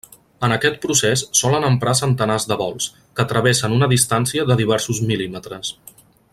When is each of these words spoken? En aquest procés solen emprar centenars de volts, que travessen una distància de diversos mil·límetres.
En 0.45 0.53
aquest 0.53 0.77
procés 0.85 1.23
solen 1.39 1.67
emprar 1.67 1.93
centenars 1.99 2.47
de 2.53 2.57
volts, 2.63 2.89
que 3.19 3.27
travessen 3.35 3.79
una 3.79 3.93
distància 3.95 4.51
de 4.53 4.59
diversos 4.63 5.07
mil·límetres. 5.13 5.75